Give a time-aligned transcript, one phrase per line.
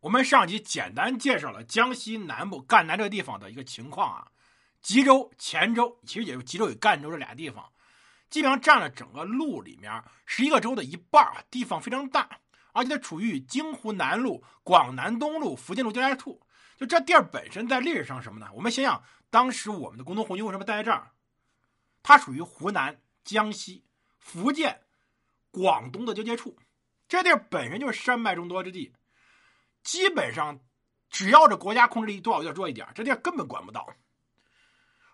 [0.00, 4.32] 我们上集简单介绍了江西南部赣南这个地方的一个情况啊，
[4.80, 7.70] 吉州、黔州，其实也就吉州与赣州这俩地方，
[8.30, 12.40] 基本上占了整个路里面十一个州的一半，地方非常大，
[12.72, 16.40] 而且它处于京湖南路、广南东路、福建路交界处。
[16.78, 18.48] 就这地儿本身在历史上什么呢？
[18.54, 21.10] 我们想想，当时我们的工农红军为什么待在这儿？
[22.02, 23.84] 它属于湖南、江西、
[24.18, 24.80] 福建、
[25.50, 26.56] 广东的交界处，
[27.06, 28.94] 这地儿本身就是山脉众多之地。
[29.82, 30.58] 基本上，
[31.08, 33.88] 只要这国家控制力多少有点弱一点，这地儿根本管不到。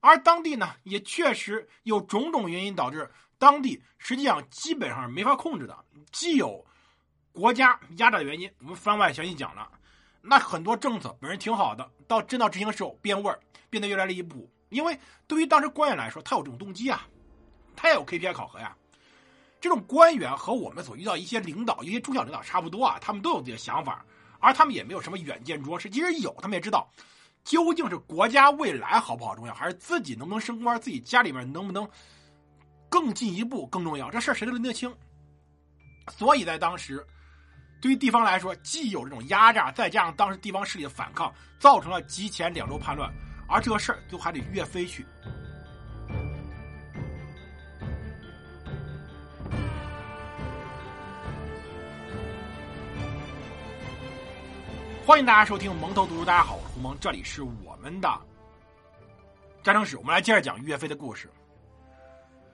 [0.00, 5.84] 而当地呢，也确实有种种原因导致当地实际上基本上是没法控制的。
[6.10, 6.64] 既有
[7.32, 9.70] 国家压榨的原因，我们番外详细讲了。
[10.22, 14.50] 那很多政策本身挺好的，到真到执行的时候变味儿，变得越来越离谱。
[14.68, 17.06] 因为对于当时官员来说，他有这种动机啊，
[17.74, 18.76] 他也有 KPI 考核呀。
[19.60, 24.04] 这种官员和我们所遇到一些领导、一些中小领导差不多啊，他们都有自己的想法。
[24.40, 26.90] 而他们也没有什么远见卓识，即使有，他们也知道，
[27.44, 31.88] 究竟是国家未来好不好重要，还是自己能不能升官，自己家里面能不能
[32.88, 34.10] 更进一步更重要。
[34.10, 34.92] 这事儿谁都拎得清。
[36.08, 37.06] 所以在当时，
[37.80, 43.12] 对于地方来说，既有这种压榨，再加上当时地方势力的反抗，造成了吉前两州叛乱，
[43.48, 45.06] 而这个事儿就还得岳飞去。
[55.10, 58.08] 欢迎大家收听蒙头读书，大家好，我是胡蒙，这里是我们的
[59.60, 61.28] 战争史，我们来接着讲岳飞的故事。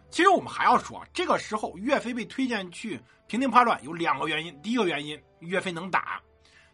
[0.09, 6.19] 其实我们还要说，这个时候岳飞被推荐去平定叛乱有两个原因，第一个原因岳飞能打，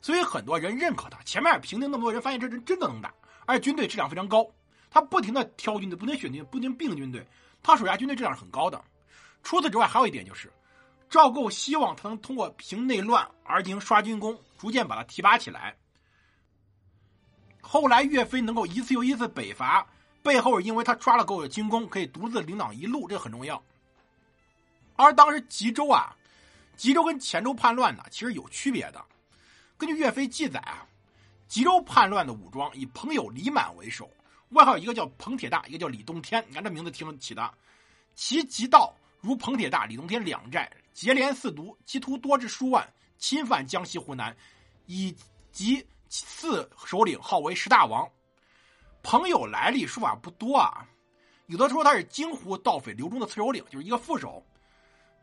[0.00, 1.20] 所以很多人认可他。
[1.24, 3.12] 前面平定那么多人，发现这人真的能打，
[3.44, 4.46] 而且军队质量非常高，
[4.88, 7.26] 他不停的挑军队，不停选军，不停并军队，
[7.60, 8.80] 他手下军队质量是很高的。
[9.42, 10.48] 除此之外，还有一点就是。
[11.12, 15.76] 赵构希望他能通过平内乱而进行刷军功，逐渐把他提拔起来。
[17.60, 19.86] 后来岳飞能够一次又一次北伐，
[20.22, 23.62] 背后是因为他抓了够的军功，可以独自领导一路，这很重要。
[24.96, 26.16] 而当时吉州啊，
[26.78, 29.04] 吉州跟黔州叛乱呢，其实有区别的。
[29.76, 30.86] 根据岳飞记载啊，
[31.46, 34.10] 吉州叛乱的武装以朋友李满为首，
[34.52, 37.52] 外号一个叫彭铁大，一个叫李洞天，你看这名字听起的。
[38.14, 40.72] 其极道如彭铁大、李洞天两寨。
[40.92, 42.86] 结连四毒，其徒多至数万，
[43.18, 44.36] 侵犯江西、湖南，
[44.86, 45.14] 以
[45.50, 48.08] 及四首领号为十大王。
[49.02, 50.86] 朋友来历说法不多啊，
[51.46, 54.44] 有的说他是京湖盗匪刘忠的次首领，就是一个副手。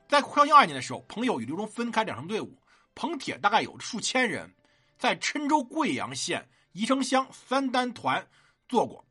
[0.08, 2.58] 在绍兴二年的时候，朋友与刘忠分开两成队伍，
[2.96, 4.53] 彭铁大概有数千人，
[4.97, 8.28] 在郴州贵阳县宜城乡三丹团
[8.68, 9.06] 做过。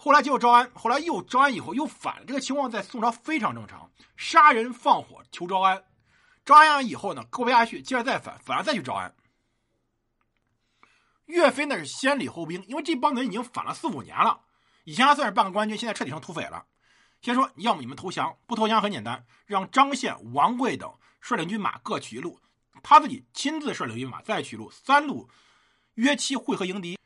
[0.00, 5.82] 后来就招安，后来又招安以后又反了，这个情况在宋朝非常正常，杀人放火求招安，
[6.44, 9.12] 招安完以后呢，过不下去，接着再反，反了再去招安。
[11.26, 14.40] 岳飞那是先礼后兵，因为这帮人已经反了四五年了，
[14.84, 16.64] 以前还算是半个官军，现在彻底成土匪了。
[17.20, 22.38] 先说要么你们投降，不投降很简单，让张宪、王贵等率领军马各取一路，
[22.84, 25.28] 他自己亲自率领军马再取路，三路
[25.94, 26.96] 约期会合迎敌。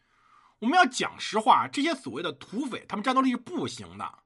[0.62, 4.18] 我们要讲实话，这些所谓的土匪，他们战斗力是不行的。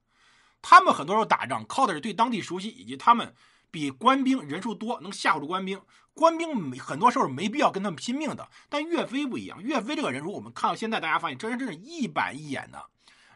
[0.61, 3.35] 他们很多时候打仗靠的是对当地熟悉，以及他们
[3.71, 5.81] 比官兵人数多，能吓唬住官兵。
[6.13, 8.47] 官兵没很多时候没必要跟他们拼命的。
[8.69, 12.85] 但岳飞不一样，岳飞这个人，如果我们看到现在，大家发现这人真是一板一眼的。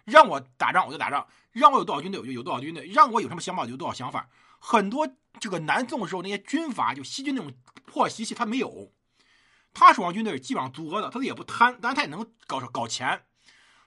[0.05, 4.28] 让我打仗我就打仗，让我有多少军队我就有多少军队，让我有什么想法就有多少想法。
[4.59, 5.09] 很多
[5.39, 7.50] 这个南宋的时候那些军阀就西军那种
[7.87, 8.93] 破习气他没有。
[9.72, 13.25] 他手上军队是基本上足额的，他也不贪，但他也能搞搞钱，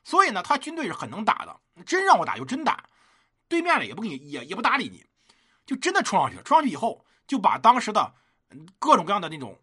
[0.03, 1.59] 所以呢，他军队是很能打的。
[1.85, 2.89] 真让我打就真打，
[3.47, 5.05] 对面的也不给你，也也不搭理你，
[5.66, 6.43] 就真的冲上去了。
[6.43, 8.13] 冲上去以后，就把当时的
[8.77, 9.59] 各种各样的那种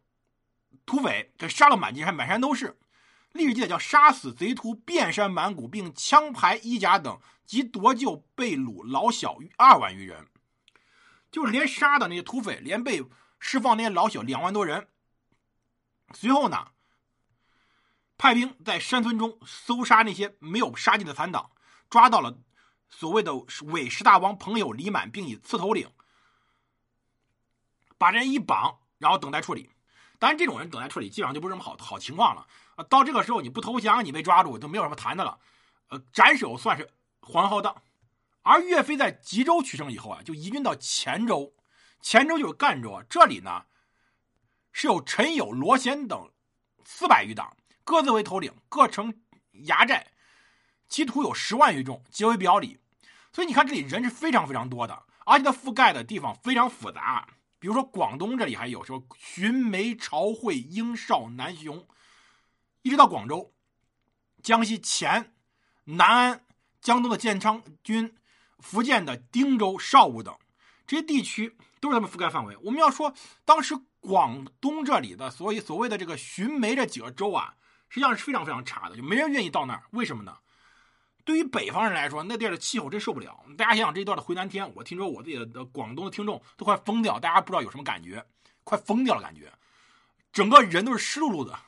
[0.84, 2.78] 土匪给杀了满地山，满山都是。
[3.32, 10.26] 历史记载叫杀死贼徒遍山满谷，并枪排衣甲等，及夺救被掳老小二万余人，
[11.30, 13.04] 就是连杀的那些土匪，连被
[13.38, 14.88] 释放那些老小两万多人。
[16.14, 16.68] 随后呢，
[18.18, 21.52] 派兵在山村中搜杀那些没有杀尽的残党，
[21.88, 22.38] 抓到了
[22.88, 23.32] 所谓的
[23.66, 25.90] 伪十大王朋友李满，并以刺头领，
[27.96, 29.70] 把人一绑，然后等待处理。
[30.18, 32.46] 当然，这种人等待处理，基本上就不是什么好好情况了。
[32.90, 35.38] 到这个时候，你不投降，你被抓住，就没有什么谈的了。
[35.88, 36.92] 呃，斩首算是
[37.22, 37.82] 皇后的。
[38.42, 41.54] 而岳飞在吉州取胜以后啊，就移军到黔州，
[42.02, 43.64] 黔州就是赣州啊，这里呢。
[44.72, 46.30] 是有陈友、罗贤等
[46.84, 49.14] 四百余党，各自为头领，各城
[49.64, 50.08] 衙寨，
[50.88, 52.78] 其徒有十万余众，皆为表里。
[53.32, 57.28] 所以你看，这里人是非常非常多的，而且它覆盖的地方非常复杂。
[57.58, 61.86] 比如说广东这里还有说寻梅、朝会、英少、南雄，
[62.82, 63.52] 一直到广州、
[64.42, 65.34] 江西前、
[65.84, 66.46] 南安、
[66.80, 68.16] 江东的建昌军、
[68.58, 70.36] 福建的汀州、邵武等
[70.86, 72.56] 这些地区都是他们覆盖范围。
[72.62, 73.12] 我们要说，
[73.44, 77.54] 当时广东这里的所以所谓的这个寻梅这几个州啊，
[77.88, 79.82] 实际上是非常非常差的，就没人愿意到那儿。
[79.90, 80.36] 为什么呢？
[81.24, 83.44] 对于北方人来说，那地儿的气候真受不了。
[83.56, 88.24] 大家想想这一段的回南天，我听说我自己的广东的听众都快疯掉，大家不知道有什么感觉，
[88.64, 89.52] 快疯掉了感觉，
[90.32, 91.58] 整个人都是湿漉漉的，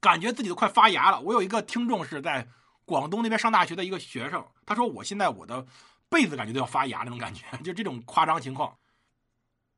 [0.00, 1.20] 感觉自己都快发芽了。
[1.20, 2.48] 我有一个听众是在
[2.84, 5.66] 广东那边上大学的一个学生，他说我现在我的
[6.08, 8.76] 被子感觉都要发芽那种感觉， 就这种夸张情况。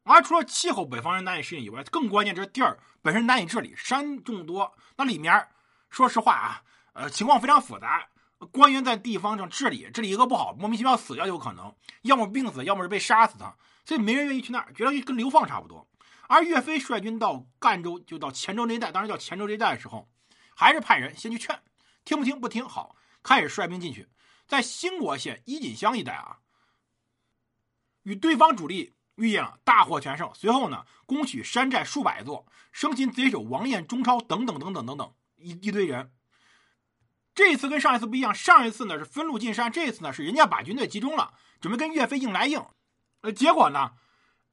[0.05, 5.49] 而除了气候北方人难以适应以外，更关键这地儿本身难以治理，山众多，那里面
[5.91, 6.63] 说实话啊。
[6.93, 8.09] 呃，情况非常复杂，
[8.51, 11.73] 官员在地方上治理，治理一个不好，莫名其妙死掉就有可能，
[12.03, 13.55] 要么病死，要么是被杀死的，
[13.85, 15.89] 所以没人愿意去那儿，觉得跟流放差不多。
[16.27, 20.09] 而岳飞率军到赣州，就到黔州那一带，当时叫黔州这一带的时候，
[20.57, 21.61] 还是派人先去劝，
[22.05, 24.09] 听不听不听，好，开始率兵进去，
[24.51, 26.39] 在兴国县伊锦乡一带啊，
[28.03, 30.29] 与对方主力遇见了，大获全胜。
[30.35, 36.11] 随后呢，攻取山寨数百座，生擒贼首王彦、钟超等等等等等等一一堆人。
[37.33, 42.61] 这一次跟上一次不一样，上一次呢是分路进山，这一次呢是人家把军队集中了，准备跟岳飞硬来硬，
[43.21, 43.93] 呃，结果呢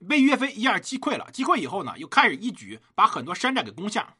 [0.07, 1.27] 被岳飞一下击溃了。
[1.31, 4.15] 击溃以后呢，又开始一举把很多山寨给攻下，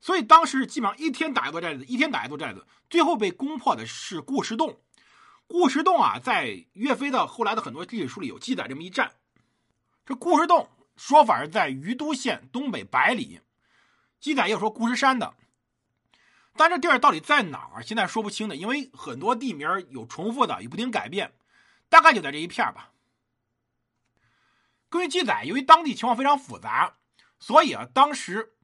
[0.00, 2.66] 所以当时基本上一天打一座寨子，一天打一座寨子。
[2.88, 4.80] 最后被攻破的是固石洞。
[5.52, 9.12] 固石洞啊，在岳飞的后来的很多历史书里有记载这么一战。
[10.06, 13.42] 这固石洞说法是在于都县东北百里，
[14.18, 15.34] 记载也有说固石山的。
[16.56, 17.82] 但这地儿到底在哪儿？
[17.82, 21.34] 现在说不清的，因为很多地名有重复的，也不停改变。
[21.90, 22.92] 大概就在这一片吧。
[24.88, 26.96] 根据记载，由于当地情况非常复杂，
[27.38, 28.54] 所以啊，当时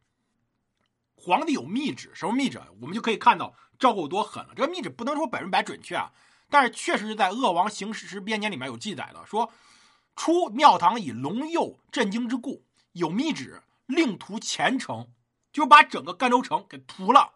[1.16, 2.10] 皇帝有密旨。
[2.14, 2.62] 什么密旨？
[2.80, 4.54] 我们就可以看到赵构多狠了。
[4.56, 6.10] 这个密旨不能说百分百准确啊，
[6.50, 9.52] 但是确实是在《鄂王行史编年》里面有记载的，说
[10.16, 15.12] 出庙堂以龙佑震惊之故，有密旨令屠前城，
[15.52, 17.34] 就把整个赣州城给屠了。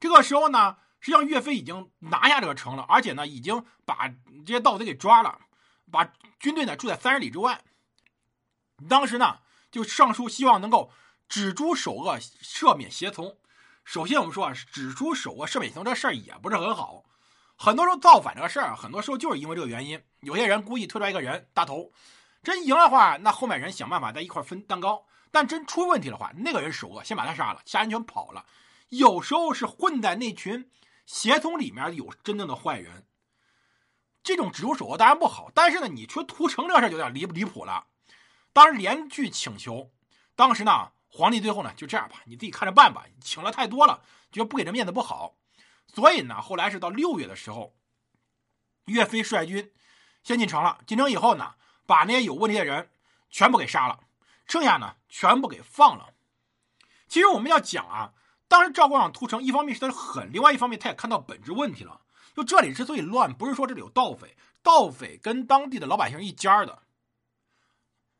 [0.00, 4.08] 这个时候呢，实际上岳飞已经拿下这个城了，而且呢，已经把
[4.44, 5.42] 这些盗贼给抓了，
[5.90, 7.62] 把军队呢住在三十里之外。
[8.88, 9.40] 当时呢，
[9.70, 10.90] 就上书希望能够
[11.28, 13.36] 止诛首恶，赦免胁从。
[13.84, 17.04] 首先，我们说啊，止诛首恶，赦免胁从这事儿也不是很好。
[17.62, 20.02] 很多时候造反这个事儿，很多时候就是因为这个原因。
[20.22, 21.92] 有些人故意推出来一个人大头，
[22.42, 28.44] 真赢的话，那后面人想办法在一块分蛋糕；但真出问题的话，那个人首恶，先把他杀了，其他人全跑了。
[28.88, 30.68] 有时候是混在那群
[31.06, 33.06] 协同里面有真正的坏人，
[34.24, 37.86] 这种指出手恶当然不好，但是呢，你说屠城这事儿有点离不离谱了。
[38.52, 39.92] 当时连句请求，
[40.34, 43.04] 当时呢，皇帝最后呢就这样吧，你自己看着办吧。
[43.20, 45.36] 请了太多了，觉得不给这面子不好，
[45.92, 47.74] 所以呢，后来是到六月的时候，
[48.86, 49.72] 岳飞率军
[50.22, 50.80] 先进城了。
[50.86, 51.54] 进城以后呢，
[51.86, 52.90] 把那些有问题的人
[53.30, 54.00] 全部给杀了，
[54.46, 56.14] 剩下呢全部给放了。
[57.08, 58.14] 其实我们要讲啊。
[58.48, 62.02] 当时赵构想屠城，一方面是他狠，另外一方面他也看到本质问题了。
[62.36, 66.82] 就这里之所以乱，不是说这里有盗匪，盗匪跟当地的老百姓一家的。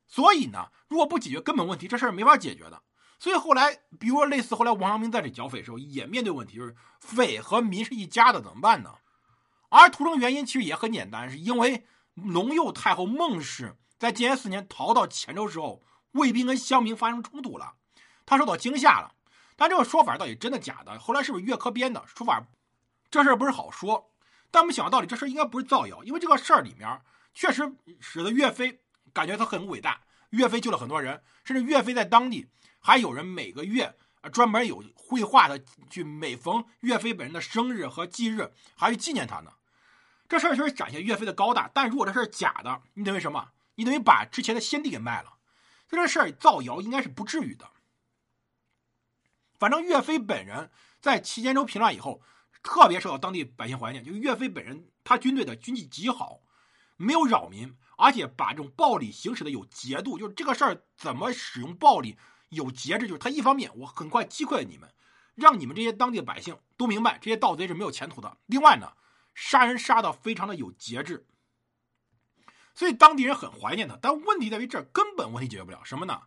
[0.06, 2.82] 所以呢，如果不解决根本问题，这事儿没法解决的。
[3.22, 8.96] 所以后来，比如说类似后来王阳明在这剿匪的时候，也面对问题，就是匪和民是一家的，怎么办呢？
[9.68, 17.74] 而屠城原因其实也很简单，是因为隆佑太后孟氏在建炎四年逃到黔州之后，卫兵跟乡民发生冲突了，
[18.26, 19.14] 他受到惊吓了。
[19.54, 20.98] 但这个说法到底真的假的？
[20.98, 22.44] 后来是不是岳珂编的说法？
[23.08, 24.10] 这事儿不是好说。
[24.50, 27.00] 但我们想到道理，这事儿应该不是造谣，因为这个事儿里面
[27.32, 28.80] 确实使得岳飞
[29.12, 30.00] 感觉他很伟大。
[30.32, 32.48] 岳飞救了很多人，甚至岳飞在当地
[32.80, 33.96] 还有人每个月
[34.32, 39.52] 专门有绘画的去每逢岳飞本人的生日和忌日还去纪念他呢。
[40.28, 41.70] 这事儿确实展现岳飞的高大。
[41.74, 43.50] 但如果这事儿假的，你等于什么？
[43.74, 45.34] 你等于把之前的先帝给卖了。
[45.88, 47.70] 就这事儿造谣应该是不至于的。
[49.58, 50.70] 反正岳飞本人
[51.00, 52.22] 在齐肩州平乱以后，
[52.62, 54.02] 特别受到当地百姓怀念。
[54.02, 56.40] 就岳飞本人，他军队的军纪极好，
[56.96, 60.18] 没有扰民，而且把这种暴力行使的有节度。
[60.18, 62.16] 就是这个事儿怎么使用暴力
[62.48, 64.92] 有节制，就是他一方面我很快击溃了你们，
[65.34, 68.36] 让你们这些当地的百姓都明白这些盗贼是没有前途的。
[68.46, 68.92] 另外呢，
[69.34, 71.26] 杀人杀的非常的有节制，
[72.74, 73.98] 所以当地人很怀念他。
[74.00, 76.22] 但问题在于这根本问题解决不了什么呢？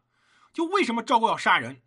[0.54, 1.82] 就为什么赵构要杀人？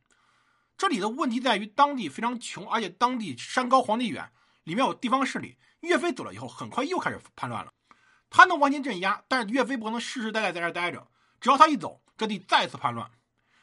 [0.77, 4.31] 这里的问题在于，当地非常穷，而且当地山高皇帝远，
[4.63, 5.57] 里面有地方势力。
[5.81, 7.73] 岳飞走了以后，很快又开始叛乱了。
[8.31, 11.09] 他能完全镇压，但是岳飞不可能世世代代在这待着。
[11.41, 13.11] 只要他一走，这地再次叛乱。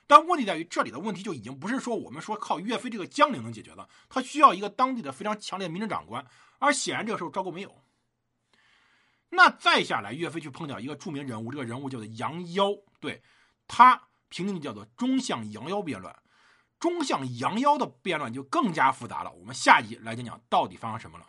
[0.07, 6.25] 但问题在于，这里的问题就已经不是说我们说靠岳飞这个将领能解决的，他需要一个当地的非常强烈的民政长官，
[6.59, 7.75] 而显然这个时候赵构没有。
[9.29, 12.69] 那再下来，岳飞去碰到一个著名人物，这个人物叫做杨妖，
[12.99, 13.21] 对
[13.67, 16.15] 他评定叫做中向杨妖变乱。
[16.79, 21.25] 中向杨妖的变乱就更加复杂了，我们下集来讲讲到底发生什么了。